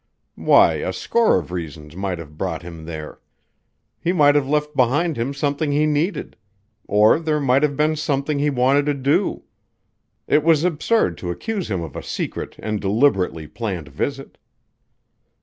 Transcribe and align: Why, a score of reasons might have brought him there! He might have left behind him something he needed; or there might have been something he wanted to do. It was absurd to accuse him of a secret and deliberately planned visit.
Why, 0.41 0.77
a 0.77 0.93
score 0.93 1.37
of 1.37 1.51
reasons 1.51 1.95
might 1.95 2.17
have 2.17 2.35
brought 2.35 2.63
him 2.63 2.85
there! 2.85 3.19
He 3.99 4.11
might 4.11 4.33
have 4.33 4.47
left 4.47 4.75
behind 4.75 5.15
him 5.15 5.31
something 5.31 5.71
he 5.71 5.85
needed; 5.85 6.37
or 6.87 7.19
there 7.19 7.39
might 7.39 7.61
have 7.61 7.77
been 7.77 7.95
something 7.95 8.39
he 8.39 8.49
wanted 8.49 8.87
to 8.87 8.95
do. 8.95 9.43
It 10.25 10.43
was 10.43 10.63
absurd 10.63 11.19
to 11.19 11.29
accuse 11.29 11.69
him 11.69 11.83
of 11.83 11.95
a 11.95 12.01
secret 12.01 12.55
and 12.57 12.81
deliberately 12.81 13.45
planned 13.45 13.89
visit. 13.89 14.39